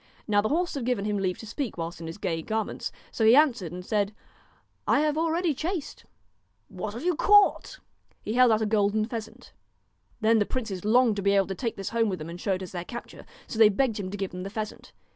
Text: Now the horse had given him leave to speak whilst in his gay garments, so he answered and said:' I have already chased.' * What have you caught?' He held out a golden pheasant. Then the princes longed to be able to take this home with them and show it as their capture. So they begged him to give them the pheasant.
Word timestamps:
Now 0.27 0.41
the 0.41 0.49
horse 0.49 0.73
had 0.73 0.83
given 0.83 1.05
him 1.05 1.19
leave 1.19 1.37
to 1.37 1.45
speak 1.45 1.77
whilst 1.77 2.01
in 2.01 2.07
his 2.07 2.17
gay 2.17 2.41
garments, 2.41 2.91
so 3.11 3.23
he 3.23 3.35
answered 3.35 3.71
and 3.71 3.85
said:' 3.85 4.15
I 4.97 5.01
have 5.01 5.15
already 5.15 5.53
chased.' 5.53 6.05
* 6.37 6.67
What 6.69 6.95
have 6.95 7.03
you 7.05 7.13
caught?' 7.15 7.79
He 8.25 8.33
held 8.33 8.51
out 8.51 8.63
a 8.63 8.65
golden 8.65 9.05
pheasant. 9.05 9.53
Then 10.19 10.39
the 10.39 10.45
princes 10.47 10.83
longed 10.83 11.17
to 11.17 11.21
be 11.21 11.35
able 11.35 11.45
to 11.45 11.53
take 11.53 11.75
this 11.75 11.89
home 11.89 12.09
with 12.09 12.17
them 12.17 12.31
and 12.31 12.41
show 12.41 12.53
it 12.53 12.63
as 12.63 12.71
their 12.71 12.83
capture. 12.83 13.27
So 13.45 13.59
they 13.59 13.69
begged 13.69 13.99
him 13.99 14.09
to 14.09 14.17
give 14.17 14.31
them 14.31 14.41
the 14.41 14.49
pheasant. 14.49 14.91